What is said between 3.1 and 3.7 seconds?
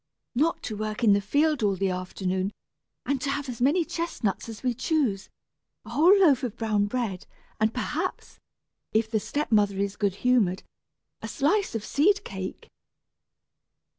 to have as